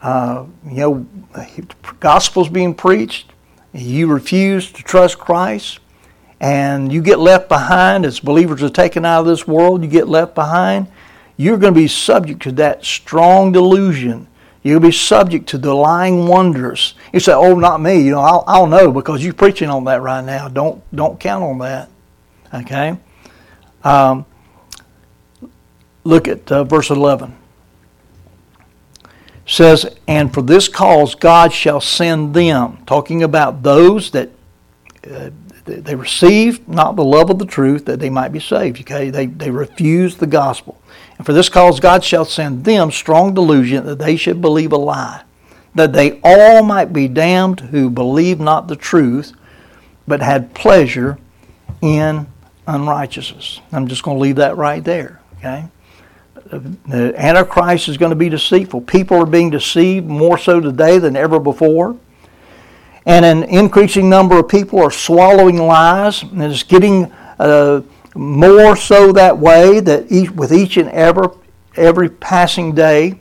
[0.00, 1.66] uh, you know, the
[2.00, 3.32] gospel's being preached,
[3.74, 5.78] you refuse to trust Christ,
[6.42, 10.08] and you get left behind as believers are taken out of this world, you get
[10.08, 10.88] left behind,
[11.36, 14.26] you're going to be subject to that strong delusion.
[14.64, 16.94] You'll be subject to the lying wonders.
[17.12, 20.02] You say, "Oh, not me." You know, I'll, I'll know because you're preaching on that
[20.02, 20.48] right now.
[20.48, 21.88] Don't don't count on that.
[22.54, 22.96] Okay.
[23.82, 24.24] Um,
[26.04, 27.36] look at uh, verse eleven
[29.46, 34.30] says, And for this cause God shall send them, talking about those that
[35.10, 35.30] uh,
[35.64, 38.80] they received not the love of the truth that they might be saved.
[38.80, 40.80] Okay, they, they refused the gospel.
[41.16, 44.76] And for this cause God shall send them strong delusion that they should believe a
[44.76, 45.22] lie,
[45.74, 49.32] that they all might be damned who believe not the truth,
[50.06, 51.18] but had pleasure
[51.80, 52.26] in
[52.66, 53.60] unrighteousness.
[53.70, 55.20] I'm just going to leave that right there.
[55.38, 55.68] Okay
[56.52, 58.82] the Antichrist is going to be deceitful.
[58.82, 61.96] People are being deceived more so today than ever before.
[63.06, 67.82] And an increasing number of people are swallowing lies, and it's getting uh,
[68.14, 71.28] more so that way that each, with each and every,
[71.76, 73.20] every passing day.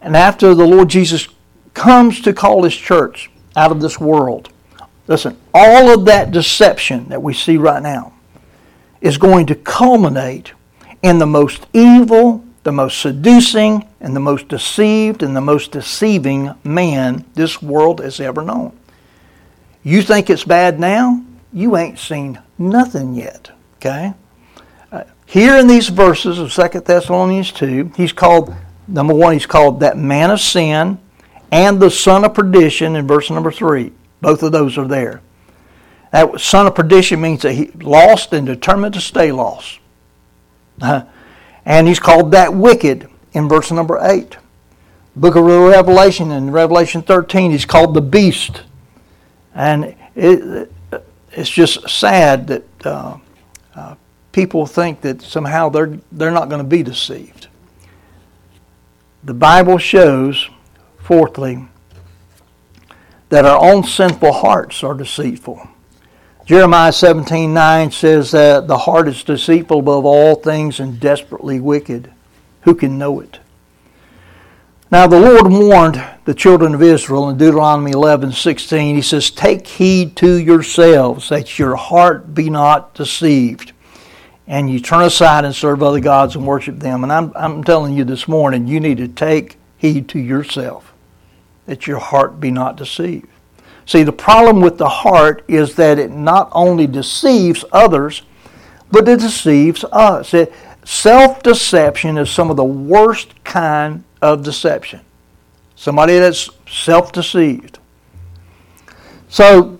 [0.00, 1.28] And after the Lord Jesus
[1.74, 4.50] comes to call his church out of this world,
[5.08, 8.12] listen, all of that deception that we see right now
[9.00, 10.52] is going to culminate
[11.02, 16.54] in the most evil the most seducing and the most deceived and the most deceiving
[16.64, 18.77] man this world has ever known.
[19.88, 21.24] You think it's bad now?
[21.50, 23.50] You ain't seen nothing yet.
[23.76, 24.12] Okay?
[24.92, 28.54] Uh, here in these verses of Second Thessalonians 2, he's called,
[28.86, 30.98] number one, he's called that man of sin
[31.50, 33.90] and the son of perdition in verse number 3.
[34.20, 35.22] Both of those are there.
[36.12, 39.78] That son of perdition means that he lost and determined to stay lost.
[40.82, 41.04] Uh,
[41.64, 44.36] and he's called that wicked in verse number 8.
[45.16, 48.64] Book of Revelation, in Revelation 13, he's called the beast.
[49.58, 50.70] And it,
[51.32, 53.18] it's just sad that uh,
[53.74, 53.96] uh,
[54.30, 57.48] people think that somehow they're they're not going to be deceived.
[59.24, 60.48] The Bible shows,
[61.00, 61.66] fourthly,
[63.30, 65.68] that our own sinful hearts are deceitful.
[66.46, 72.12] Jeremiah 17:9 says that the heart is deceitful above all things and desperately wicked.
[72.60, 73.40] Who can know it?
[74.92, 78.96] Now the Lord warned the children of Israel in Deuteronomy 11:16.
[78.96, 83.72] He says, "Take heed to yourselves that your heart be not deceived,
[84.46, 87.94] and you turn aside and serve other gods and worship them." And I'm I'm telling
[87.94, 90.92] you this morning, you need to take heed to yourself
[91.64, 93.28] that your heart be not deceived.
[93.86, 98.20] See, the problem with the heart is that it not only deceives others,
[98.92, 100.34] but it deceives us.
[100.84, 105.00] Self deception is some of the worst kind of deception.
[105.78, 107.78] Somebody that's self deceived.
[109.28, 109.78] So,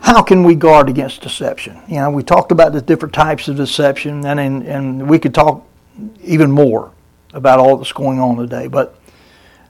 [0.00, 1.80] how can we guard against deception?
[1.86, 5.32] You know, we talked about the different types of deception, and, and, and we could
[5.32, 5.64] talk
[6.24, 6.90] even more
[7.34, 8.66] about all that's going on today.
[8.66, 8.98] But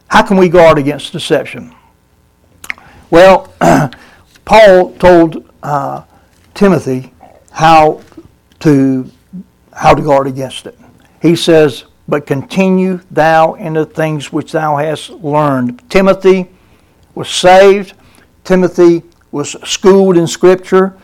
[0.07, 1.75] how can we guard against deception?
[3.11, 3.53] Well,
[4.47, 6.05] Paul told uh,
[6.55, 7.13] Timothy
[7.51, 8.01] how
[8.61, 9.11] to
[9.75, 10.79] how to guard against it.
[11.21, 16.49] He says, "But continue thou in the things which thou hast learned." Timothy
[17.15, 17.93] was saved.
[18.45, 20.95] Timothy was schooled in Scripture.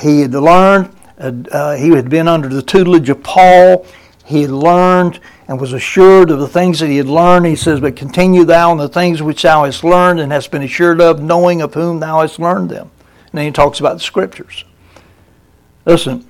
[0.00, 0.90] He had learned.
[1.18, 3.86] Uh, he had been under the tutelage of Paul.
[4.24, 7.46] He had learned and was assured of the things that he had learned.
[7.46, 10.62] He says, But continue thou in the things which thou hast learned and hast been
[10.62, 12.90] assured of, knowing of whom thou hast learned them.
[13.30, 14.64] And then he talks about the scriptures.
[15.84, 16.26] Listen,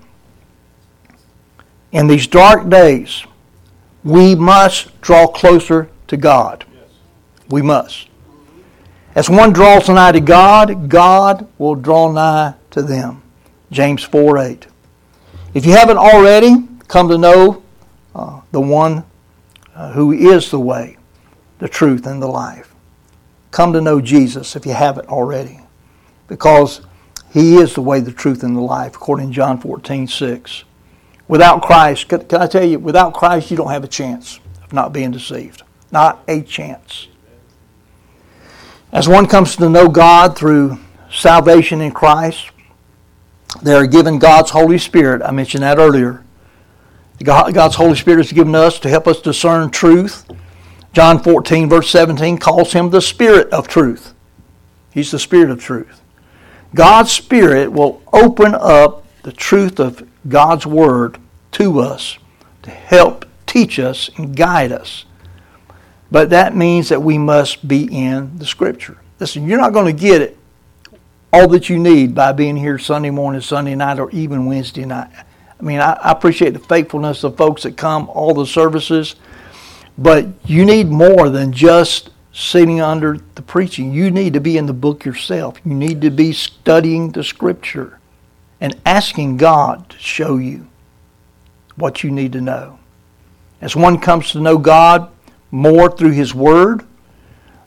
[1.92, 3.24] in these dark days,
[4.04, 6.64] we must draw closer to God.
[7.48, 8.08] We must.
[9.14, 13.22] As one draws nigh to God, God will draw nigh to them.
[13.70, 14.66] James 4 8.
[15.54, 17.62] If you haven't already come to know
[18.14, 19.04] uh, the one
[19.74, 20.96] uh, who is the way,
[21.58, 22.74] the truth, and the life.
[23.50, 25.60] Come to know Jesus if you haven't already,
[26.28, 26.82] because
[27.30, 30.64] He is the way, the truth, and the life, according to John 14, 6.
[31.32, 34.74] Without Christ, can, can I tell you, without Christ, you don't have a chance of
[34.74, 35.62] not being deceived.
[35.90, 37.08] Not a chance.
[38.92, 40.78] As one comes to know God through
[41.10, 42.50] salvation in Christ,
[43.62, 45.22] they are given God's Holy Spirit.
[45.22, 46.22] I mentioned that earlier.
[47.24, 50.30] God's Holy Spirit is given us to help us discern truth.
[50.92, 54.12] John 14, verse 17, calls him the Spirit of truth.
[54.90, 56.02] He's the Spirit of truth.
[56.74, 61.16] God's Spirit will open up the truth of God's Word
[61.52, 62.18] to us
[62.62, 65.04] to help teach us and guide us.
[66.10, 68.98] But that means that we must be in the Scripture.
[69.18, 70.36] Listen, you're not going to get it
[71.32, 75.10] all that you need by being here Sunday morning, Sunday night, or even Wednesday night.
[75.14, 79.16] I mean, I, I appreciate the faithfulness of folks that come, all the services,
[79.96, 83.92] but you need more than just sitting under the preaching.
[83.92, 85.58] You need to be in the book yourself.
[85.64, 87.98] You need to be studying the scripture
[88.60, 90.66] and asking God to show you
[91.76, 92.78] what you need to know.
[93.60, 95.10] As one comes to know God
[95.50, 96.84] more through His Word,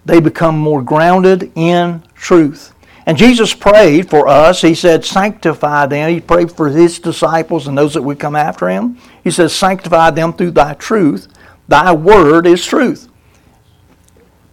[0.05, 2.73] they become more grounded in truth.
[3.07, 4.61] And Jesus prayed for us.
[4.61, 6.09] He said, Sanctify them.
[6.09, 8.97] He prayed for his disciples and those that would come after him.
[9.23, 11.27] He says, Sanctify them through thy truth.
[11.67, 13.07] Thy word is truth.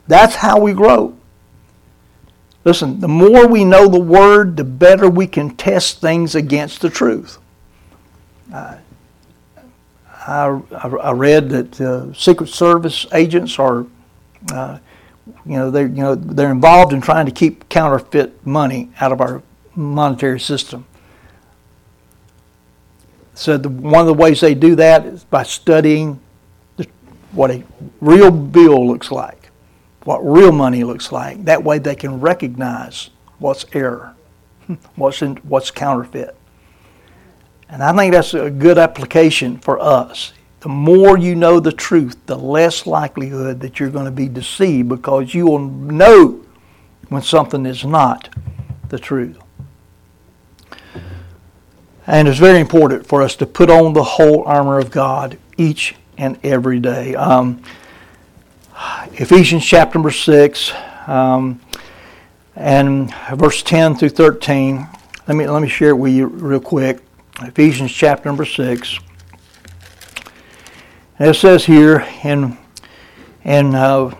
[0.06, 1.16] That's how we grow.
[2.64, 6.90] Listen, the more we know the word, the better we can test things against the
[6.90, 7.38] truth.
[8.52, 8.76] Uh,
[10.26, 10.60] I,
[11.02, 13.86] I, read that uh, Secret Service agents are.
[14.52, 14.78] Uh,
[15.46, 19.20] you know they're you know they're involved in trying to keep counterfeit money out of
[19.20, 19.42] our
[19.74, 20.84] monetary system.
[23.34, 26.20] So the, one of the ways they do that is by studying
[26.76, 26.86] the,
[27.32, 27.64] what a
[28.00, 29.50] real bill looks like,
[30.04, 31.44] what real money looks like.
[31.44, 34.14] That way they can recognize what's error,
[34.96, 36.36] what's in, what's counterfeit.
[37.72, 42.16] And I think that's a good application for us the more you know the truth,
[42.26, 46.40] the less likelihood that you're going to be deceived because you will know
[47.08, 48.28] when something is not
[48.88, 49.36] the truth.
[52.06, 55.96] And it's very important for us to put on the whole armor of God each
[56.16, 57.16] and every day.
[57.16, 57.60] Um,
[59.14, 60.72] Ephesians chapter number 6
[61.08, 61.60] um,
[62.54, 64.86] and verse 10 through 13.
[65.26, 67.00] Let me, let me share it with you real quick.
[67.40, 68.98] Ephesians chapter number 6
[71.18, 72.56] And it says here in,
[73.44, 74.14] in uh,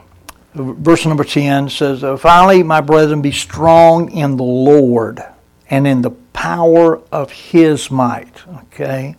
[0.55, 5.23] verse number 10 says, uh, Finally, my brethren, be strong in the Lord
[5.69, 8.47] and in the power of His might.
[8.65, 9.17] Okay?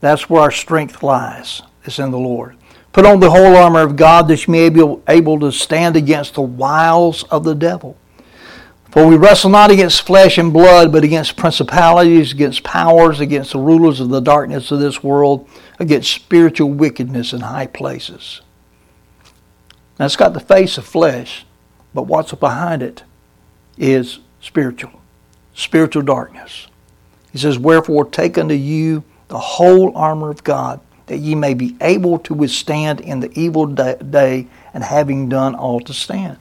[0.00, 2.56] That's where our strength lies, is in the Lord.
[2.92, 6.34] Put on the whole armor of God that you may be able to stand against
[6.34, 7.96] the wiles of the devil.
[8.92, 13.58] For we wrestle not against flesh and blood, but against principalities, against powers, against the
[13.58, 18.42] rulers of the darkness of this world, against spiritual wickedness in high places.
[19.98, 21.46] Now it's got the face of flesh,
[21.94, 23.02] but what's behind it
[23.78, 25.00] is spiritual,
[25.54, 26.66] spiritual darkness.
[27.32, 31.78] He says, Wherefore take unto you the whole armor of God, that ye may be
[31.80, 36.36] able to withstand in the evil day, and having done all to stand.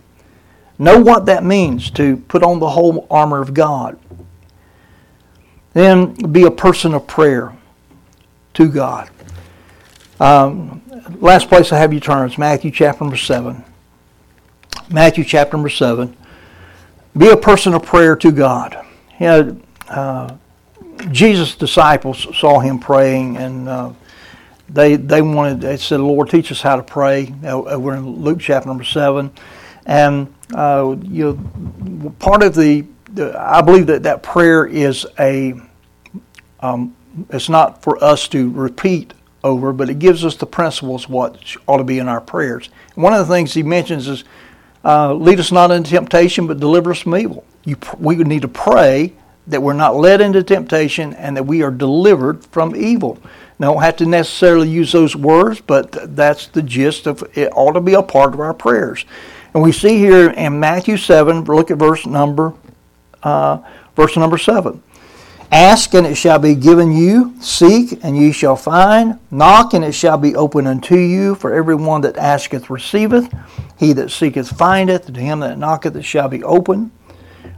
[0.82, 4.00] Know what that means to put on the whole armor of God.
[5.74, 7.56] Then be a person of prayer
[8.56, 9.12] to God.
[10.20, 10.82] Um,
[11.20, 13.64] last place I have you turn is Matthew chapter number 7.
[14.90, 16.18] Matthew chapter number 7.
[17.16, 18.84] Be a person of prayer to God.
[19.20, 20.36] You know, uh,
[21.12, 23.92] Jesus' disciples saw him praying, and uh,
[24.68, 25.62] they they wanted.
[25.62, 29.32] They said, "Lord, teach us how to pray." Uh, we're in Luke chapter number seven,
[29.86, 31.39] and uh, you
[31.93, 35.54] know, part of the, the, I believe that that prayer is a.
[36.60, 36.95] Um,
[37.30, 41.78] it's not for us to repeat over, but it gives us the principles what ought
[41.78, 42.70] to be in our prayers.
[42.95, 44.24] One of the things he mentions is,
[44.86, 48.43] uh, "Lead us not into temptation, but deliver us from evil." You, we would need
[48.43, 49.14] to pray
[49.47, 53.20] that we're not led into temptation and that we are delivered from evil.
[53.60, 57.52] Now, don't have to necessarily use those words, but that's the gist of it.
[57.56, 59.06] Ought to be a part of our prayers.
[59.54, 62.54] And we see here in Matthew 7, look at verse number,
[63.24, 63.60] uh,
[63.95, 64.82] verse number 7.
[65.52, 67.36] Ask and it shall be given you.
[67.41, 69.20] Seek and ye shall find.
[69.30, 71.36] Knock and it shall be opened unto you.
[71.36, 73.30] For every one that asketh receiveth.
[73.78, 75.14] He that seeketh findeth.
[75.14, 76.91] To him that knocketh it shall be opened.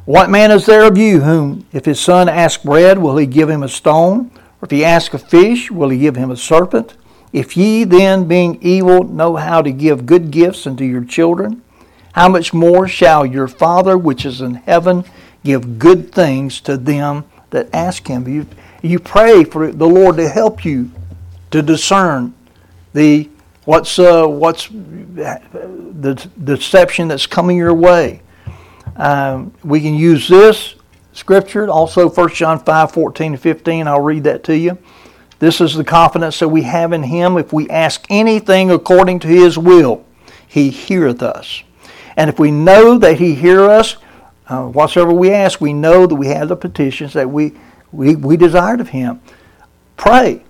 [0.06, 3.50] What man is there of you whom, if his son ask bread, will he give
[3.50, 4.32] him a stone?
[4.60, 6.96] Or if he ask a fish, will he give him a serpent?
[7.32, 11.63] If ye then, being evil, know how to give good gifts unto your children,
[12.14, 15.04] how much more shall your Father which is in heaven
[15.44, 18.28] give good things to them that ask him?
[18.28, 18.48] You,
[18.82, 20.92] you pray for the Lord to help you
[21.52, 22.34] to discern
[22.94, 23.30] the
[23.66, 28.22] what's uh, what's the deception that's coming your way.
[28.96, 30.76] Um, we can use this
[31.14, 33.88] scripture, also 1 John 5 14 and 15.
[33.88, 34.78] I'll read that to you.
[35.40, 37.38] This is the confidence that we have in Him.
[37.38, 40.06] If we ask anything according to His will,
[40.48, 41.64] He heareth us.
[42.18, 43.98] And if we know that He heareth us,
[44.48, 47.54] uh, whatsoever we ask, we know that we have the petitions that we,
[47.92, 49.22] we, we desired of Him.
[49.98, 50.44] Pray.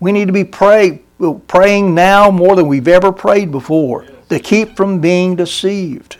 [0.00, 1.02] We need to be pray,
[1.46, 6.16] praying now more than we've ever prayed before to keep from being deceived.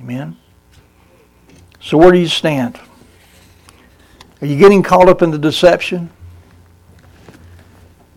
[0.00, 0.36] Amen.
[1.80, 2.80] So, where do you stand?
[4.40, 6.10] Are you getting caught up in the deception?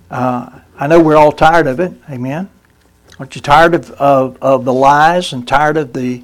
[0.09, 1.93] Uh, I know we're all tired of it.
[2.09, 2.49] Amen.
[3.19, 6.23] Aren't you tired of, of, of the lies and tired of the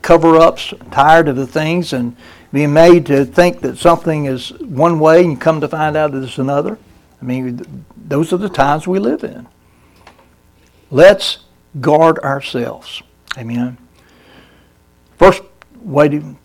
[0.00, 2.16] cover ups, tired of the things and
[2.52, 6.12] being made to think that something is one way and you come to find out
[6.12, 6.78] that it's another?
[7.20, 9.48] I mean, those are the times we live in.
[10.90, 11.38] Let's
[11.80, 13.02] guard ourselves.
[13.36, 13.76] Amen.
[15.18, 15.42] First
[15.80, 16.36] way to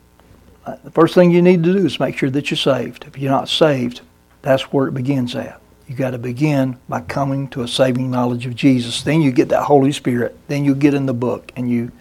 [0.66, 3.06] uh, the first thing you need to do is make sure that you're saved.
[3.08, 4.02] If you're not saved,
[4.42, 5.61] that's where it begins at.
[5.92, 9.02] You got to begin by coming to a saving knowledge of Jesus.
[9.02, 10.38] Then you get that Holy Spirit.
[10.48, 11.92] Then you get in the book and you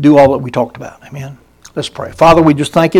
[0.00, 1.06] do all that we talked about.
[1.06, 1.36] Amen.
[1.74, 2.10] Let's pray.
[2.12, 2.92] Father, we just thank you.